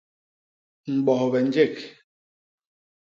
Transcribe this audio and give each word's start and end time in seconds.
Mbobhe 0.95 1.39
njék. 1.47 1.77